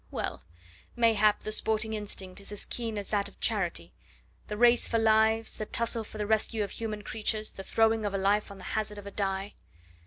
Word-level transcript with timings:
Well! 0.09 0.41
mayhap 0.95 1.41
the 1.41 1.51
sporting 1.51 1.93
instinct 1.93 2.41
is 2.41 2.51
as 2.51 2.65
keen 2.65 2.97
as 2.97 3.09
that 3.09 3.27
of 3.27 3.39
charity 3.39 3.93
the 4.47 4.57
race 4.57 4.87
for 4.87 4.97
lives, 4.97 5.57
the 5.57 5.67
tussle 5.67 6.03
for 6.03 6.17
the 6.17 6.25
rescue 6.25 6.63
of 6.63 6.71
human 6.71 7.03
creatures, 7.03 7.51
the 7.51 7.61
throwing 7.63 8.03
of 8.03 8.15
a 8.15 8.17
life 8.17 8.49
on 8.49 8.57
the 8.57 8.63
hazard 8.73 8.97
of 8.97 9.05
a 9.05 9.11
die." 9.11 9.53